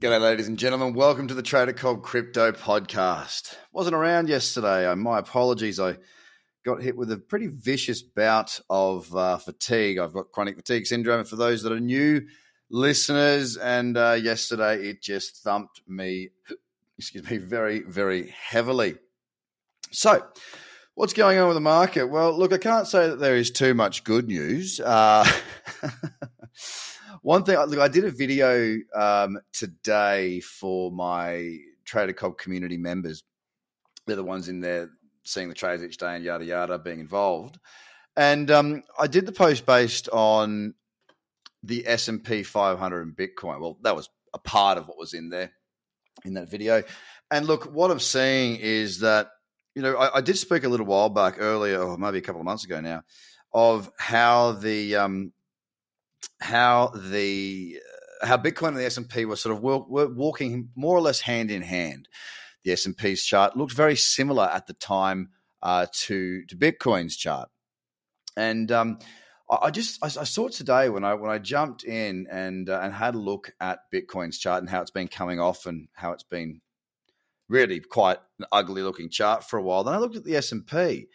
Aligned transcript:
G'day, 0.00 0.18
ladies 0.18 0.48
and 0.48 0.58
gentlemen. 0.58 0.94
Welcome 0.94 1.28
to 1.28 1.34
the 1.34 1.42
Trader 1.42 1.74
Cobb 1.74 2.02
Crypto 2.02 2.52
Podcast. 2.52 3.54
Wasn't 3.70 3.94
around 3.94 4.30
yesterday. 4.30 4.94
My 4.94 5.18
apologies. 5.18 5.78
I 5.78 5.98
got 6.64 6.80
hit 6.80 6.96
with 6.96 7.12
a 7.12 7.18
pretty 7.18 7.48
vicious 7.48 8.00
bout 8.00 8.58
of 8.70 9.14
uh, 9.14 9.36
fatigue. 9.36 9.98
I've 9.98 10.14
got 10.14 10.32
chronic 10.32 10.56
fatigue 10.56 10.86
syndrome. 10.86 11.26
For 11.26 11.36
those 11.36 11.62
that 11.64 11.72
are 11.72 11.80
new 11.80 12.22
listeners, 12.70 13.58
and 13.58 13.98
uh, 13.98 14.12
yesterday 14.12 14.88
it 14.88 15.02
just 15.02 15.42
thumped 15.42 15.82
me, 15.86 16.30
excuse 16.98 17.30
me, 17.30 17.36
very, 17.36 17.80
very 17.80 18.28
heavily. 18.30 18.94
So, 19.90 20.26
what's 20.94 21.12
going 21.12 21.36
on 21.36 21.48
with 21.48 21.56
the 21.56 21.60
market? 21.60 22.06
Well, 22.06 22.32
look, 22.38 22.54
I 22.54 22.58
can't 22.58 22.86
say 22.86 23.06
that 23.06 23.20
there 23.20 23.36
is 23.36 23.50
too 23.50 23.74
much 23.74 24.02
good 24.04 24.28
news. 24.28 24.80
Uh, 24.80 25.30
one 27.22 27.44
thing, 27.44 27.58
look, 27.58 27.78
I 27.78 27.88
did 27.88 28.04
a 28.04 28.10
video 28.10 28.78
um, 28.94 29.38
today 29.52 30.40
for 30.40 30.90
my 30.90 31.58
Trader 31.84 32.12
Cobb 32.12 32.38
community 32.38 32.76
members. 32.76 33.22
They're 34.06 34.16
the 34.16 34.24
ones 34.24 34.48
in 34.48 34.60
there 34.60 34.90
seeing 35.24 35.48
the 35.48 35.54
trades 35.54 35.82
each 35.82 35.98
day 35.98 36.16
and 36.16 36.24
yada 36.24 36.44
yada, 36.44 36.78
being 36.78 37.00
involved. 37.00 37.58
And 38.16 38.50
um, 38.50 38.82
I 38.98 39.06
did 39.06 39.26
the 39.26 39.32
post 39.32 39.66
based 39.66 40.08
on 40.08 40.74
the 41.62 41.86
S 41.86 42.08
and 42.08 42.24
P 42.24 42.42
500 42.42 43.02
and 43.02 43.16
Bitcoin. 43.16 43.60
Well, 43.60 43.78
that 43.82 43.94
was 43.94 44.08
a 44.32 44.38
part 44.38 44.78
of 44.78 44.88
what 44.88 44.98
was 44.98 45.14
in 45.14 45.28
there 45.28 45.52
in 46.24 46.34
that 46.34 46.50
video. 46.50 46.82
And 47.30 47.46
look, 47.46 47.72
what 47.72 47.90
I'm 47.90 48.00
seeing 48.00 48.56
is 48.56 49.00
that 49.00 49.28
you 49.74 49.82
know 49.82 49.96
I, 49.96 50.18
I 50.18 50.20
did 50.20 50.38
speak 50.38 50.64
a 50.64 50.68
little 50.68 50.86
while 50.86 51.08
back 51.08 51.36
earlier, 51.38 51.82
or 51.82 51.98
maybe 51.98 52.18
a 52.18 52.22
couple 52.22 52.40
of 52.40 52.46
months 52.46 52.64
ago 52.64 52.80
now, 52.80 53.02
of 53.52 53.90
how 53.98 54.52
the 54.52 54.96
um, 54.96 55.32
how 56.40 56.92
the 56.94 57.78
uh, 58.22 58.26
how 58.26 58.36
Bitcoin 58.36 58.68
and 58.68 58.76
the 58.78 58.84
S 58.84 58.96
and 58.96 59.08
P 59.08 59.24
were 59.24 59.36
sort 59.36 59.56
of 59.56 59.62
were 59.62 60.08
walking 60.08 60.70
more 60.74 60.96
or 60.96 61.00
less 61.00 61.20
hand 61.20 61.50
in 61.50 61.62
hand. 61.62 62.08
The 62.64 62.72
S 62.72 62.86
and 62.86 62.96
P's 62.96 63.24
chart 63.24 63.56
looked 63.56 63.72
very 63.72 63.96
similar 63.96 64.44
at 64.44 64.66
the 64.66 64.74
time 64.74 65.30
uh, 65.62 65.86
to 65.92 66.44
to 66.46 66.56
Bitcoin's 66.56 67.16
chart, 67.16 67.48
and 68.36 68.70
um, 68.70 68.98
I 69.50 69.70
just 69.70 69.98
I, 70.02 70.06
I, 70.06 70.24
saw 70.24 70.46
it 70.46 70.52
today 70.52 70.88
when 70.88 71.04
I 71.04 71.14
when 71.14 71.30
I 71.30 71.38
jumped 71.38 71.82
in 71.82 72.26
and 72.30 72.68
uh, 72.68 72.80
and 72.82 72.92
had 72.92 73.14
a 73.14 73.18
look 73.18 73.52
at 73.60 73.80
Bitcoin's 73.92 74.38
chart 74.38 74.62
and 74.62 74.70
how 74.70 74.80
it's 74.80 74.92
been 74.92 75.08
coming 75.08 75.40
off 75.40 75.66
and 75.66 75.88
how 75.92 76.12
it's 76.12 76.22
been 76.22 76.60
really 77.48 77.80
quite 77.80 78.18
an 78.38 78.46
ugly 78.52 78.82
looking 78.82 79.10
chart 79.10 79.42
for 79.42 79.58
a 79.58 79.62
while. 79.62 79.82
Then 79.82 79.94
I 79.94 79.98
looked 79.98 80.16
at 80.16 80.24
the 80.24 80.36
S 80.36 80.52
and 80.52 80.66
P, 80.66 81.08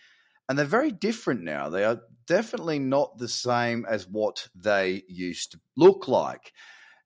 and 0.48 0.58
they're 0.58 0.66
very 0.66 0.92
different 0.92 1.42
now. 1.42 1.70
They 1.70 1.84
are 1.84 2.02
definitely 2.28 2.80
not 2.80 3.18
the 3.18 3.28
same 3.28 3.86
as 3.90 4.08
what 4.08 4.48
they 4.56 5.04
used 5.08 5.52
to 5.52 5.60
look 5.76 6.08
like. 6.08 6.54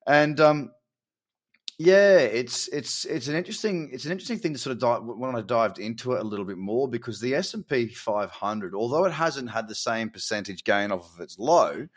And 0.06 0.40
um, 0.40 0.70
yeah, 1.78 2.18
it's 2.18 2.68
it's 2.68 3.06
it's 3.06 3.28
an 3.28 3.36
interesting 3.36 3.88
it's 3.92 4.04
an 4.04 4.12
interesting 4.12 4.38
thing 4.38 4.52
to 4.52 4.58
sort 4.58 4.72
of 4.72 4.80
dive, 4.80 5.02
when 5.02 5.34
I 5.34 5.40
dived 5.40 5.78
into 5.78 6.12
it 6.12 6.20
a 6.20 6.24
little 6.24 6.44
bit 6.44 6.58
more 6.58 6.88
because 6.88 7.20
the 7.20 7.34
S 7.34 7.54
and 7.54 7.66
P 7.66 7.88
500, 7.88 8.74
although 8.74 9.04
it 9.04 9.12
hasn't 9.12 9.50
had 9.50 9.66
the 9.66 9.74
same 9.74 10.10
percentage 10.10 10.64
gain 10.64 10.92
off 10.92 11.14
of 11.14 11.20
its 11.20 11.38
low, 11.38 11.88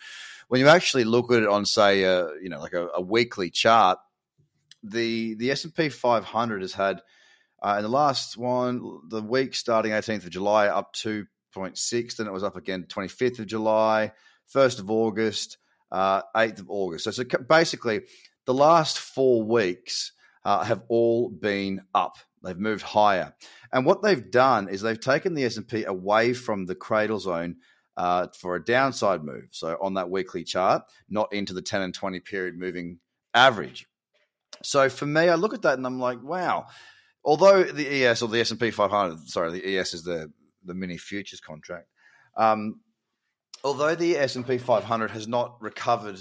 when 0.47 0.61
you 0.61 0.69
actually 0.69 1.03
look 1.03 1.31
at 1.33 1.43
it 1.43 1.49
on 1.49 1.65
say 1.65 2.03
a 2.03 2.27
you 2.41 2.47
know 2.49 2.59
like 2.59 2.73
a, 2.73 2.87
a 2.95 3.01
weekly 3.01 3.49
chart, 3.49 3.99
the 4.83 5.35
the 5.35 5.51
S 5.51 5.65
and 5.65 5.75
P 5.75 5.89
500 5.89 6.61
has 6.61 6.73
had 6.73 7.01
uh, 7.61 7.75
in 7.77 7.83
the 7.83 7.89
last 7.89 8.37
one 8.37 8.99
the 9.09 9.21
week 9.21 9.53
starting 9.53 9.91
18th 9.91 10.23
of 10.23 10.29
July 10.29 10.67
up 10.67 10.93
to 10.93 11.25
0.6. 11.53 12.15
Then 12.15 12.27
it 12.27 12.33
was 12.33 12.43
up 12.43 12.55
again 12.55 12.85
25th 12.87 13.39
of 13.39 13.47
July, 13.47 14.11
1st 14.53 14.79
of 14.79 14.91
August, 14.91 15.57
uh, 15.91 16.21
8th 16.35 16.59
of 16.59 16.69
August. 16.69 17.05
So, 17.05 17.11
so 17.11 17.23
basically, 17.23 18.01
the 18.45 18.53
last 18.53 18.99
four 18.99 19.43
weeks 19.43 20.11
uh, 20.43 20.63
have 20.63 20.83
all 20.89 21.29
been 21.29 21.81
up. 21.93 22.17
They've 22.43 22.57
moved 22.57 22.81
higher, 22.83 23.33
and 23.71 23.85
what 23.85 24.01
they've 24.01 24.29
done 24.29 24.67
is 24.67 24.81
they've 24.81 24.99
taken 24.99 25.33
the 25.33 25.45
S 25.45 25.55
and 25.55 25.65
P 25.65 25.85
away 25.85 26.33
from 26.33 26.65
the 26.65 26.75
cradle 26.75 27.19
zone 27.19 27.55
uh, 27.95 28.27
for 28.37 28.55
a 28.55 28.63
downside 28.63 29.23
move. 29.23 29.47
So 29.51 29.77
on 29.81 29.93
that 29.93 30.09
weekly 30.09 30.43
chart, 30.43 30.83
not 31.09 31.31
into 31.31 31.53
the 31.53 31.61
10 31.61 31.81
and 31.81 31.93
20 31.93 32.19
period 32.19 32.57
moving 32.57 32.99
average. 33.33 33.87
So 34.61 34.89
for 34.89 35.05
me, 35.05 35.29
I 35.29 35.35
look 35.35 35.53
at 35.53 35.61
that 35.63 35.77
and 35.77 35.85
I'm 35.85 35.99
like, 35.99 36.21
wow. 36.21 36.67
Although 37.25 37.63
the 37.63 38.05
ES 38.05 38.21
or 38.21 38.27
the 38.27 38.39
S 38.39 38.51
and 38.51 38.59
P 38.59 38.71
500, 38.71 39.29
sorry, 39.29 39.51
the 39.51 39.77
ES 39.77 39.93
is 39.93 40.03
the 40.03 40.31
the 40.65 40.73
mini 40.73 40.97
futures 40.97 41.39
contract. 41.39 41.87
Um, 42.37 42.79
although 43.63 43.95
the 43.95 44.17
S 44.17 44.35
and 44.35 44.47
P 44.47 44.57
500 44.57 45.11
has 45.11 45.27
not 45.27 45.61
recovered 45.61 46.19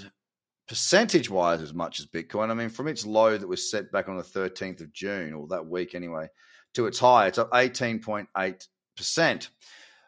percentage 0.67 1.29
wise 1.29 1.61
as 1.61 1.73
much 1.73 1.99
as 1.99 2.05
Bitcoin, 2.05 2.49
I 2.49 2.53
mean, 2.53 2.69
from 2.69 2.87
its 2.87 3.05
low 3.05 3.37
that 3.37 3.47
was 3.47 3.69
set 3.69 3.91
back 3.91 4.07
on 4.07 4.17
the 4.17 4.23
13th 4.23 4.81
of 4.81 4.93
June, 4.93 5.33
or 5.33 5.47
that 5.47 5.65
week 5.65 5.95
anyway, 5.95 6.27
to 6.73 6.87
its 6.87 6.99
high, 6.99 7.27
it's 7.27 7.37
up 7.37 7.51
18.8 7.51 8.67
percent. 8.95 9.49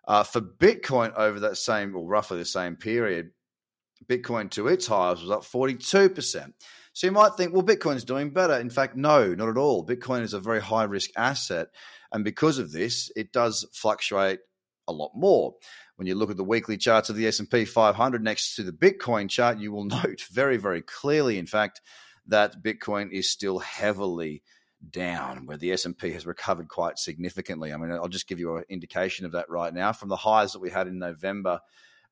Uh, 0.07 0.23
for 0.23 0.39
Bitcoin 0.39 1.13
over 1.15 1.39
that 1.39 1.57
same, 1.57 1.95
or 1.95 2.05
roughly 2.05 2.37
the 2.37 2.45
same 2.45 2.75
period, 2.75 3.31
Bitcoin 4.07 4.49
to 4.51 4.67
its 4.67 4.85
highs 4.85 5.21
was 5.21 5.31
up 5.31 5.41
42%. 5.41 6.53
So 6.95 7.07
you 7.07 7.11
might 7.11 7.33
think, 7.33 7.53
well, 7.53 7.61
Bitcoin's 7.61 8.05
doing 8.05 8.29
better. 8.29 8.53
In 8.53 8.69
fact, 8.69 8.95
no, 8.95 9.35
not 9.35 9.49
at 9.49 9.57
all. 9.57 9.85
Bitcoin 9.85 10.21
is 10.21 10.33
a 10.33 10.39
very 10.39 10.61
high 10.61 10.85
risk 10.85 11.09
asset. 11.17 11.67
And 12.13 12.23
because 12.23 12.57
of 12.57 12.71
this, 12.71 13.11
it 13.17 13.33
does 13.33 13.67
fluctuate 13.73 14.39
a 14.87 14.93
lot 14.93 15.11
more. 15.13 15.55
When 15.97 16.07
you 16.07 16.15
look 16.15 16.29
at 16.31 16.37
the 16.37 16.43
weekly 16.45 16.77
charts 16.77 17.09
of 17.09 17.17
the 17.17 17.27
S&P 17.27 17.65
500 17.65 18.23
next 18.23 18.55
to 18.55 18.63
the 18.63 18.71
Bitcoin 18.71 19.29
chart, 19.29 19.59
you 19.59 19.73
will 19.73 19.83
note 20.03 20.21
very, 20.31 20.55
very 20.55 20.81
clearly, 20.81 21.37
in 21.37 21.47
fact, 21.47 21.81
that 22.27 22.63
Bitcoin 22.63 23.11
is 23.11 23.29
still 23.29 23.59
heavily 23.59 24.41
down, 24.89 25.47
where 25.47 25.57
the 25.57 25.73
S&P 25.73 26.13
has 26.13 26.25
recovered 26.25 26.69
quite 26.69 26.97
significantly. 26.97 27.73
I 27.73 27.77
mean, 27.77 27.91
I'll 27.91 28.07
just 28.07 28.29
give 28.29 28.39
you 28.39 28.55
an 28.55 28.63
indication 28.69 29.25
of 29.25 29.33
that 29.33 29.49
right 29.49 29.73
now. 29.73 29.91
From 29.91 30.07
the 30.07 30.15
highs 30.15 30.53
that 30.53 30.61
we 30.61 30.69
had 30.69 30.87
in 30.87 30.97
November 30.97 31.59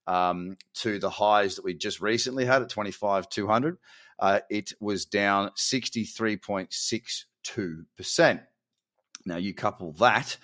um, 0.07 0.57
to 0.75 0.99
the 0.99 1.09
highs 1.09 1.55
that 1.55 1.65
we 1.65 1.73
just 1.73 2.01
recently 2.01 2.45
had 2.45 2.61
at 2.61 2.69
25,200, 2.69 3.77
uh, 4.19 4.41
it 4.49 4.73
was 4.79 5.05
down 5.05 5.49
63.62%. 5.57 8.41
Now 9.25 9.37
you 9.37 9.53
couple 9.53 9.93
that 9.93 10.35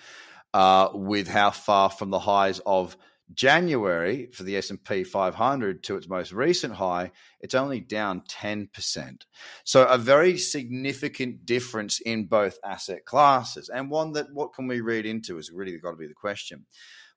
uh, 0.52 0.88
with 0.92 1.28
how 1.28 1.50
far 1.50 1.90
from 1.90 2.10
the 2.10 2.18
highs 2.18 2.60
of 2.66 2.96
January 3.32 4.28
for 4.32 4.42
the 4.42 4.56
S&P 4.56 5.04
500 5.04 5.84
to 5.84 5.96
its 5.96 6.08
most 6.08 6.32
recent 6.32 6.74
high, 6.74 7.12
it's 7.40 7.54
only 7.54 7.80
down 7.80 8.22
10%. 8.22 9.22
So 9.64 9.84
a 9.84 9.98
very 9.98 10.36
significant 10.36 11.46
difference 11.46 12.00
in 12.00 12.26
both 12.26 12.58
asset 12.64 13.04
classes 13.04 13.68
and 13.68 13.90
one 13.90 14.12
that 14.12 14.32
what 14.32 14.52
can 14.52 14.66
we 14.66 14.80
read 14.80 15.06
into 15.06 15.38
is 15.38 15.52
really 15.52 15.78
got 15.78 15.92
to 15.92 15.96
be 15.96 16.08
the 16.08 16.14
question. 16.14 16.66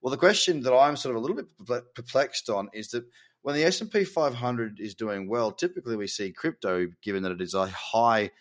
Well, 0.04 0.12
the 0.12 0.18
question 0.18 0.64
that 0.64 0.76
I'm 0.76 0.98
sort 0.98 1.16
of 1.16 1.24
a 1.24 1.26
little 1.26 1.38
bit 1.38 1.96
perplexed 1.96 2.50
on 2.50 2.68
is 2.74 2.90
that 2.90 3.06
when 3.42 3.56
the 3.56 3.64
S&P 3.64 4.04
500 4.04 4.82
is 4.82 4.96
doing 4.96 5.30
well, 5.30 5.54
typically 5.54 5.96
we 5.96 6.08
see 6.08 6.34
crypto 6.34 6.90
given 7.02 7.24
that 7.24 7.32
it 7.32 7.40
is 7.40 7.54
a 7.54 7.68
high 7.68 8.32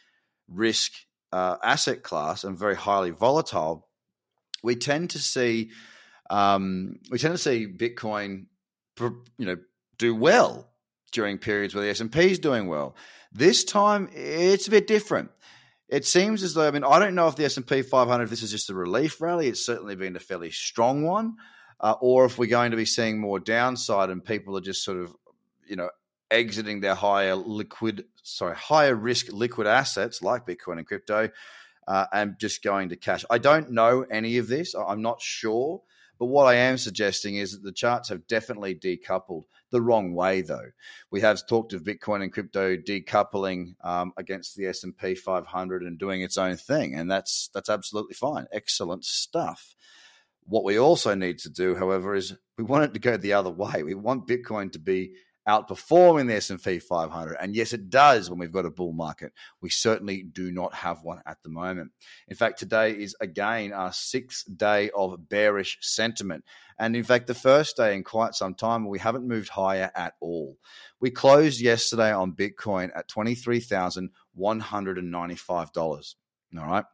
risk 0.49 0.93
uh, 1.31 1.59
asset 1.62 2.03
class 2.03 2.43
and 2.43 2.59
very 2.59 2.75
highly 2.75 3.11
volatile, 3.11 3.87
we 4.65 4.75
tend 4.75 5.11
to 5.11 5.21
see 5.21 5.71
um, 6.31 6.99
we 7.11 7.19
tend 7.19 7.34
to 7.34 7.39
see 7.39 7.69
Bitcoin, 7.69 8.47
you 8.99 9.47
know, 9.47 9.56
do 9.99 10.17
well 10.17 10.69
during 11.12 11.39
periods 11.39 11.75
where 11.75 11.84
the 11.84 11.91
S 11.91 12.00
and 12.00 12.11
P 12.11 12.33
is 12.33 12.41
doing 12.41 12.67
well. 12.67 12.97
This 13.31 13.62
time, 13.62 14.09
it's 14.12 14.67
a 14.67 14.71
bit 14.71 14.89
different. 14.89 15.31
It 15.88 16.06
seems 16.06 16.43
as 16.43 16.54
though 16.54 16.66
I 16.66 16.70
mean 16.70 16.84
I 16.84 16.98
don't 16.98 17.15
know 17.15 17.28
if 17.28 17.37
the 17.37 17.44
S 17.44 17.56
and 17.56 17.66
P 17.66 17.82
500 17.82 18.25
if 18.25 18.31
this 18.31 18.43
is 18.43 18.50
just 18.50 18.70
a 18.70 18.75
relief 18.75 19.20
rally. 19.20 19.48
It's 19.48 19.65
certainly 19.65 19.97
been 19.97 20.16
a 20.16 20.20
fairly 20.20 20.50
strong 20.50 21.03
one, 21.03 21.37
uh, 21.81 21.94
or 22.00 22.25
if 22.25 22.38
we're 22.38 22.47
going 22.47 22.70
to 22.70 22.76
be 22.76 22.87
seeing 22.87 23.20
more 23.20 23.38
downside 23.38 24.10
and 24.10 24.25
people 24.25 24.56
are 24.56 24.62
just 24.62 24.84
sort 24.84 24.98
of 24.98 25.15
you 25.66 25.76
know 25.76 25.91
exiting 26.32 26.81
their 26.81 26.94
higher 26.94 27.34
liquid, 27.37 28.04
sorry, 28.22 28.56
higher 28.56 28.94
risk 28.94 29.31
liquid 29.31 29.66
assets 29.66 30.22
like 30.22 30.47
Bitcoin 30.47 30.79
and 30.79 30.87
crypto, 30.87 31.29
uh, 31.87 32.06
and 32.12 32.38
just 32.38 32.62
going 32.62 32.88
to 32.88 32.96
cash. 32.96 33.25
I 33.31 33.38
don't 33.38 33.70
know 33.70 34.05
any 34.11 34.38
of 34.38 34.49
this. 34.49 34.75
I'm 34.75 35.02
not 35.02 35.20
sure. 35.20 35.82
But 36.23 36.29
what 36.29 36.47
I 36.47 36.55
am 36.55 36.79
suggesting 36.79 37.35
is 37.35 37.51
that 37.51 37.65
the 37.65 37.73
charts 37.73 38.09
have 38.11 38.29
definitely 38.29 38.77
decoupled 38.77 39.43
the 39.73 39.83
wrong 39.83 40.15
way, 40.15 40.41
though. 40.41 40.71
We 41.11 41.21
have 41.23 41.45
talked 41.49 41.73
of 41.73 41.83
Bitcoin 41.83 42.23
and 42.23 42.33
crypto 42.33 42.77
decoupling 42.77 43.75
um, 43.85 44.13
against 44.17 44.55
the 44.55 44.67
S 44.67 44.85
and 44.85 44.97
P 44.97 45.17
500 45.17 45.83
and 45.83 45.99
doing 45.99 46.23
its 46.23 46.39
own 46.39 46.57
thing, 46.57 46.95
and 46.95 47.11
that's 47.11 47.51
that's 47.53 47.69
absolutely 47.69 48.15
fine. 48.15 48.47
Excellent 48.53 49.05
stuff. 49.05 49.75
What 50.45 50.63
we 50.63 50.79
also 50.79 51.17
need 51.17 51.41
to 51.41 51.51
do, 51.51 51.75
however, 51.75 52.15
is 52.15 52.37
we 52.57 52.63
want 52.63 52.85
it 52.85 52.95
to 52.95 53.01
go 53.01 53.17
the 53.17 53.33
other 53.33 53.51
way. 53.51 53.83
We 53.83 53.95
want 53.95 54.29
Bitcoin 54.29 54.71
to 54.75 54.79
be 54.79 55.15
outperforming 55.49 56.29
the 56.29 56.37
S&P 56.37 56.79
500. 56.79 57.37
And 57.41 57.55
yes, 57.55 57.73
it 57.73 57.91
does 57.91 58.31
when 58.31 58.39
we've 58.39 58.53
got 58.53 58.67
a 58.67 58.71
bull 58.71 58.93
market. 58.93 59.33
We 59.61 59.71
certainly 59.71 60.23
do 60.23 60.50
not 60.53 60.75
have 60.75 61.03
one 61.03 61.21
at 61.27 61.43
the 61.43 61.49
moment. 61.49 61.93
In 62.29 62.37
fact, 62.37 62.59
today 62.59 62.93
is 62.93 63.17
again 63.21 63.73
our 63.73 63.93
sixth 63.93 64.44
day 64.56 64.91
of 64.91 65.29
bearish 65.29 65.79
sentiment. 65.81 66.44
And 66.79 66.97
in 66.97 67.05
fact, 67.05 67.27
the 67.27 67.35
first 67.35 67.77
day 67.77 67.94
in 67.94 68.03
quite 68.03 68.35
some 68.35 68.55
time, 68.55 68.89
we 68.89 68.99
haven't 68.99 69.29
moved 69.29 69.50
higher 69.50 69.91
at 69.94 70.15
all. 70.21 70.56
We 71.00 71.11
closed 71.11 71.61
yesterday 71.61 72.12
on 72.12 72.33
Bitcoin 72.33 72.91
at 72.97 73.09
23,000. 73.09 74.11
$195. 74.38 76.15
All 76.59 76.67
right. 76.67 76.85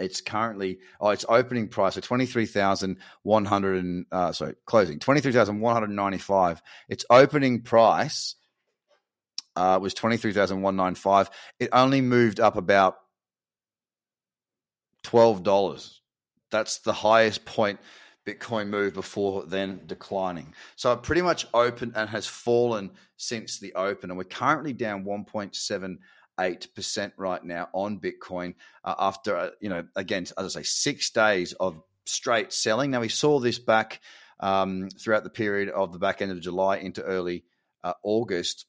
It's 0.00 0.20
currently 0.20 0.78
oh, 1.00 1.10
its 1.10 1.26
opening 1.28 1.68
price 1.68 1.94
so 1.94 2.00
thousand 2.46 2.96
one 3.22 3.44
hundred 3.44 4.06
uh, 4.10 4.32
sorry 4.32 4.54
closing 4.64 4.98
twenty 4.98 5.20
three 5.20 5.32
thousand 5.32 5.60
one 5.60 5.74
hundred 5.74 5.90
ninety 5.90 6.18
five. 6.18 6.62
Its 6.88 7.04
opening 7.10 7.60
price 7.60 8.34
uh, 9.56 9.78
was 9.80 9.94
twenty 9.94 10.16
three 10.16 10.32
thousand 10.32 10.62
one 10.62 10.74
nine 10.74 10.94
five. 10.94 11.30
It 11.58 11.68
only 11.72 12.00
moved 12.00 12.40
up 12.40 12.56
about 12.56 12.96
twelve 15.04 15.42
dollars. 15.42 16.00
That's 16.50 16.78
the 16.78 16.92
highest 16.94 17.44
point 17.44 17.78
Bitcoin 18.26 18.68
moved 18.68 18.94
before 18.94 19.44
then 19.46 19.82
declining. 19.86 20.54
So 20.76 20.92
it 20.92 21.02
pretty 21.02 21.22
much 21.22 21.46
opened 21.54 21.92
and 21.94 22.08
has 22.10 22.26
fallen 22.26 22.90
since 23.16 23.58
the 23.58 23.74
open, 23.74 24.10
and 24.10 24.18
we're 24.18 24.24
currently 24.24 24.72
down 24.72 25.04
one 25.04 25.24
point 26.40 26.52
seven 26.52 26.52
eight 26.52 26.74
percent 26.74 27.12
right 27.16 27.44
now 27.44 27.68
on 27.72 28.00
Bitcoin 28.00 28.54
uh, 28.84 28.94
after 28.98 29.36
uh, 29.36 29.50
you 29.60 29.68
know 29.68 29.84
again 29.96 30.26
as 30.38 30.56
I 30.56 30.60
say 30.60 30.62
six 30.62 31.10
days 31.10 31.52
of 31.52 31.82
straight 32.06 32.52
selling. 32.52 32.90
Now 32.90 33.00
we 33.00 33.08
saw 33.08 33.40
this 33.40 33.58
back 33.58 34.00
um, 34.40 34.88
throughout 34.88 35.24
the 35.24 35.30
period 35.30 35.68
of 35.68 35.92
the 35.92 35.98
back 35.98 36.22
end 36.22 36.32
of 36.32 36.40
July 36.40 36.78
into 36.78 37.02
early 37.02 37.44
uh, 37.84 37.94
August, 38.02 38.66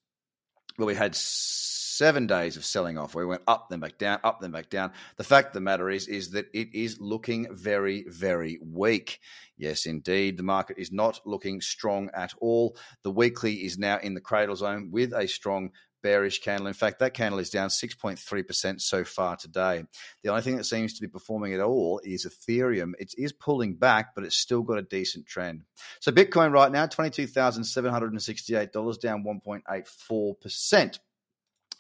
where 0.78 0.88
we 0.88 0.96
had 0.96 1.16
seven 1.16 2.28
days 2.28 2.58
of 2.58 2.66
selling 2.66 2.98
off. 2.98 3.16
We 3.16 3.26
went 3.26 3.44
up 3.48 3.70
then 3.70 3.80
back 3.80 3.98
down, 3.98 4.20
up 4.24 4.42
then 4.42 4.52
back 4.52 4.70
down. 4.70 4.92
The 5.18 5.24
fact 5.24 5.50
of 5.50 5.54
the 5.54 5.62
matter 5.62 5.90
is, 5.90 6.08
is 6.08 6.32
that 6.32 6.48
it 6.54 6.74
is 6.74 7.00
looking 7.00 7.48
very, 7.52 8.06
very 8.08 8.60
weak. 8.62 9.20
Yes, 9.58 9.86
indeed, 9.86 10.38
the 10.38 10.44
market 10.44 10.80
is 10.80 10.92
not 10.92 11.20
looking 11.26 11.62
strong 11.62 12.10
at 12.16 12.34
all. 12.42 12.76
The 13.04 13.12
weekly 13.12 13.66
is 13.66 13.78
now 13.78 14.00
in 14.00 14.16
the 14.16 14.22
cradle 14.22 14.56
zone 14.56 14.90
with 14.92 15.14
a 15.14 15.28
strong 15.28 15.72
bearish 16.02 16.42
candle. 16.42 16.68
In 16.68 16.74
fact, 16.74 17.00
that 17.00 17.14
candle 17.14 17.40
is 17.40 17.50
down 17.50 17.70
6.3% 17.70 18.82
so 18.82 19.04
far 19.04 19.36
today. 19.36 19.84
The 20.24 20.30
only 20.30 20.42
thing 20.42 20.58
that 20.58 20.66
seems 20.66 20.94
to 20.94 21.02
be 21.02 21.08
performing 21.08 21.54
at 21.54 21.60
all 21.60 22.00
is 22.04 22.26
Ethereum. 22.26 22.94
It 23.00 23.14
is 23.18 23.34
pulling 23.34 23.76
back, 23.76 24.16
but 24.16 24.24
it's 24.24 24.38
still 24.38 24.62
got 24.62 24.78
a 24.78 24.84
decent 24.84 25.26
trend. 25.26 25.64
So 26.00 26.12
Bitcoin 26.12 26.52
right 26.52 26.72
now, 26.72 26.88
$22,768, 26.88 29.00
down 29.00 29.24
1.84% 29.24 31.00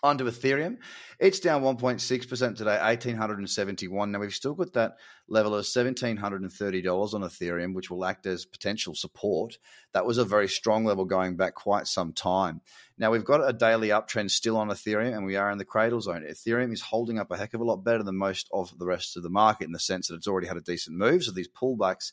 onto 0.03 0.25
Ethereum. 0.25 0.77
It's 1.19 1.39
down 1.39 1.61
1.6% 1.61 2.29
today, 2.55 2.71
1871. 2.71 4.11
Now 4.11 4.19
we've 4.19 4.33
still 4.33 4.55
got 4.55 4.73
that 4.73 4.97
level 5.27 5.53
of 5.53 5.63
$1,730 5.63 7.13
on 7.13 7.21
Ethereum, 7.21 7.75
which 7.75 7.91
will 7.91 8.03
act 8.03 8.25
as 8.25 8.45
potential 8.45 8.95
support. 8.95 9.59
That 9.93 10.05
was 10.05 10.17
a 10.17 10.25
very 10.25 10.47
strong 10.47 10.85
level 10.85 11.05
going 11.05 11.35
back 11.37 11.53
quite 11.53 11.85
some 11.85 12.13
time. 12.13 12.61
Now 12.97 13.11
we've 13.11 13.25
got 13.25 13.47
a 13.47 13.53
daily 13.53 13.89
uptrend 13.89 14.31
still 14.31 14.57
on 14.57 14.69
Ethereum, 14.69 15.15
and 15.15 15.25
we 15.25 15.35
are 15.35 15.51
in 15.51 15.59
the 15.59 15.65
cradle 15.65 16.01
zone. 16.01 16.25
Ethereum 16.27 16.73
is 16.73 16.81
holding 16.81 17.19
up 17.19 17.31
a 17.31 17.37
heck 17.37 17.53
of 17.53 17.61
a 17.61 17.65
lot 17.65 17.83
better 17.83 18.03
than 18.03 18.17
most 18.17 18.49
of 18.51 18.75
the 18.79 18.85
rest 18.85 19.17
of 19.17 19.23
the 19.23 19.29
market 19.29 19.65
in 19.65 19.71
the 19.71 19.79
sense 19.79 20.07
that 20.07 20.15
it's 20.15 20.27
already 20.27 20.47
had 20.47 20.57
a 20.57 20.61
decent 20.61 20.97
move. 20.97 21.23
So 21.23 21.31
these 21.31 21.49
pullbacks 21.49 22.11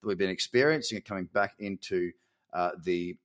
that 0.00 0.06
we've 0.06 0.18
been 0.18 0.28
experiencing 0.28 0.98
are 0.98 1.02
coming 1.02 1.28
back 1.32 1.54
into 1.58 2.12
uh, 2.52 2.72
the 2.82 3.16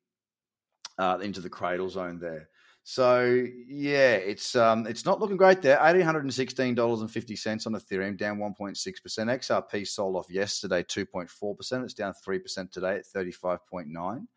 uh, 0.97 1.17
into 1.21 1.41
the 1.41 1.49
cradle 1.49 1.89
zone 1.89 2.19
there. 2.19 2.47
So 2.87 3.47
yeah, 3.67 4.13
it's 4.13 4.55
um, 4.55 4.85
it's 4.85 5.05
not 5.05 5.19
looking 5.19 5.37
great 5.37 5.59
there. 5.63 5.79
Eighteen 5.81 6.03
hundred 6.03 6.25
and 6.25 6.33
sixteen 6.33 6.75
dollars 6.75 7.01
and 7.01 7.09
fifty 7.09 7.35
cents 7.35 7.65
on 7.65 7.73
Ethereum, 7.73 8.15
down 8.15 8.37
one 8.37 8.53
point 8.53 8.77
six 8.77 8.99
percent. 8.99 9.27
XRP 9.27 9.87
sold 9.87 10.15
off 10.15 10.29
yesterday, 10.29 10.85
two 10.87 11.03
point 11.03 11.27
four 11.27 11.55
percent. 11.55 11.83
It's 11.83 11.95
down 11.95 12.13
three 12.23 12.37
percent 12.37 12.71
today 12.71 12.97
at 12.97 13.07
thirty 13.07 13.31
five 13.31 13.65
point 13.65 13.87
nine. 13.87 14.27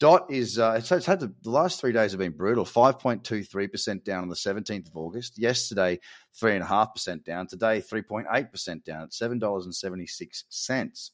Dot 0.00 0.26
is 0.28 0.58
uh, 0.58 0.74
it's, 0.76 0.90
it's 0.90 1.06
had 1.06 1.20
the, 1.20 1.32
the, 1.44 1.50
last 1.50 1.80
three 1.80 1.92
days 1.92 2.10
have 2.10 2.18
been 2.18 2.32
brutal. 2.32 2.64
Five 2.64 2.98
point 2.98 3.22
two 3.22 3.44
three 3.44 3.68
percent 3.68 4.04
down 4.04 4.24
on 4.24 4.28
the 4.28 4.34
seventeenth 4.34 4.88
of 4.88 4.96
August. 4.96 5.38
Yesterday, 5.38 6.00
three 6.34 6.54
and 6.54 6.64
a 6.64 6.66
half 6.66 6.92
percent 6.94 7.24
down. 7.24 7.46
Today, 7.46 7.80
three 7.80 8.02
point 8.02 8.26
eight 8.32 8.50
percent 8.50 8.84
down 8.84 9.02
at 9.02 9.14
seven 9.14 9.38
dollars 9.38 9.66
and 9.66 9.74
seventy 9.74 10.08
six 10.08 10.46
cents. 10.48 11.12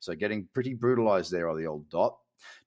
So 0.00 0.14
getting 0.14 0.48
pretty 0.54 0.72
brutalized 0.72 1.30
there 1.30 1.50
on 1.50 1.58
the 1.58 1.66
old 1.66 1.90
dot. 1.90 2.16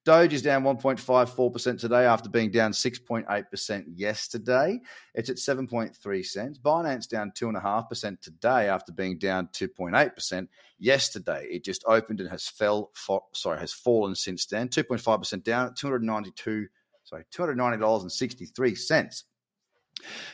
Doge 0.04 0.34
is 0.34 0.42
down 0.42 0.64
1.54% 0.64 1.80
today 1.80 2.06
after 2.06 2.30
being 2.30 2.52
down 2.52 2.72
6.8% 2.72 3.84
yesterday. 3.96 4.80
It's 5.14 5.30
at 5.30 5.38
7.3 5.38 6.26
cents. 6.26 6.60
Binance 6.60 7.08
down 7.08 7.32
2.5% 7.32 8.22
today 8.22 8.70
after 8.70 8.92
being 8.92 9.18
down 9.18 9.48
2.8% 9.54 10.48
yesterday. 10.78 11.48
It 11.50 11.64
just 11.64 11.84
opened 11.88 12.22
and 12.22 12.30
has 12.30 12.48
fell 12.48 12.92
for, 12.94 13.24
sorry, 13.34 13.60
has 13.60 13.74
fallen 13.74 14.14
since 14.16 14.46
then. 14.46 14.70
2.5% 14.70 15.44
down 15.44 15.68
at 15.68 15.76
292 15.76 16.68
sorry, 17.06 17.24
$290.63. 17.34 19.24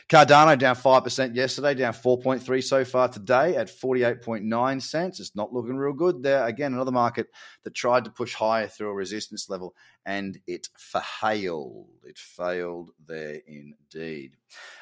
Cardano 0.08 0.58
down 0.58 0.76
5% 0.76 1.34
yesterday, 1.34 1.74
down 1.74 1.94
4.3 1.94 2.62
so 2.62 2.84
far 2.84 3.08
today 3.08 3.56
at 3.56 3.68
48.9 3.68 4.82
cents. 4.82 5.20
It's 5.20 5.34
not 5.34 5.52
looking 5.52 5.76
real 5.76 5.94
good 5.94 6.22
there. 6.22 6.46
Again, 6.46 6.74
another 6.74 6.92
market 6.92 7.28
that 7.64 7.74
tried 7.74 8.04
to 8.04 8.10
push 8.10 8.34
higher 8.34 8.68
through 8.68 8.90
a 8.90 8.94
resistance 8.94 9.48
level 9.48 9.74
and 10.04 10.38
it 10.46 10.68
failed. 10.76 11.88
It 12.04 12.18
failed 12.18 12.90
there 13.06 13.40
indeed. 13.46 14.36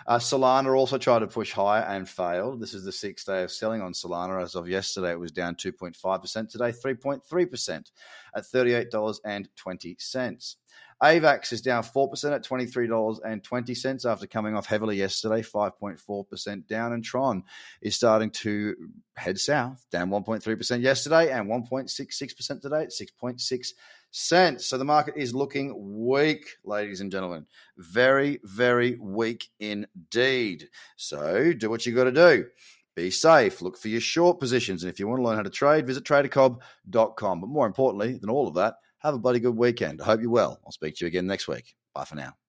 Uh, 0.06 0.18
Solana 0.18 0.76
also 0.76 0.98
tried 0.98 1.20
to 1.20 1.26
push 1.26 1.52
higher 1.52 1.82
and 1.82 2.08
failed. 2.08 2.60
This 2.60 2.74
is 2.74 2.84
the 2.84 2.92
sixth 2.92 3.26
day 3.26 3.44
of 3.44 3.52
selling 3.52 3.82
on 3.82 3.92
Solana. 3.92 4.42
As 4.42 4.54
of 4.54 4.68
yesterday, 4.68 5.12
it 5.12 5.20
was 5.20 5.32
down 5.32 5.54
2.5%. 5.54 6.48
Today, 6.48 6.72
3.3% 6.72 7.90
at 8.34 8.44
$38.20. 8.44 10.56
AVAX 11.02 11.52
is 11.52 11.62
down 11.62 11.82
4% 11.82 12.32
at 12.34 12.44
$23.20 12.44 14.04
after 14.10 14.26
coming 14.26 14.54
off 14.54 14.66
heavily 14.66 14.96
yesterday, 14.96 15.42
5.4% 15.42 16.66
down. 16.66 16.92
And 16.92 17.02
Tron 17.02 17.42
is 17.80 17.96
starting 17.96 18.30
to 18.30 18.74
head 19.16 19.38
south, 19.38 19.84
down 19.90 20.10
1.3% 20.10 20.82
yesterday 20.82 21.32
and 21.32 21.48
1.66% 21.48 22.60
today 22.60 22.82
at 22.82 22.90
6.6 22.90 23.72
cents. 24.10 24.66
So 24.66 24.76
the 24.76 24.84
market 24.84 25.14
is 25.16 25.34
looking 25.34 25.74
weak, 26.06 26.56
ladies 26.64 27.00
and 27.00 27.10
gentlemen. 27.10 27.46
Very, 27.78 28.40
very 28.44 28.96
weak 29.00 29.48
indeed. 29.58 30.68
So 30.96 31.52
do 31.54 31.70
what 31.70 31.86
you 31.86 31.94
got 31.94 32.04
to 32.04 32.12
do. 32.12 32.46
Be 32.94 33.10
safe. 33.10 33.62
Look 33.62 33.78
for 33.78 33.88
your 33.88 34.00
short 34.00 34.40
positions. 34.40 34.82
And 34.82 34.92
if 34.92 34.98
you 34.98 35.08
want 35.08 35.20
to 35.20 35.24
learn 35.24 35.36
how 35.36 35.42
to 35.42 35.50
trade, 35.50 35.86
visit 35.86 36.04
tradercobb.com. 36.04 37.40
But 37.40 37.46
more 37.48 37.66
importantly 37.66 38.18
than 38.18 38.28
all 38.28 38.48
of 38.48 38.54
that, 38.54 38.74
have 39.00 39.14
a 39.14 39.18
bloody 39.18 39.40
good 39.40 39.56
weekend. 39.56 40.00
I 40.00 40.04
hope 40.04 40.20
you're 40.20 40.30
well. 40.30 40.60
I'll 40.64 40.72
speak 40.72 40.96
to 40.96 41.04
you 41.04 41.08
again 41.08 41.26
next 41.26 41.48
week. 41.48 41.74
Bye 41.94 42.04
for 42.04 42.16
now. 42.16 42.39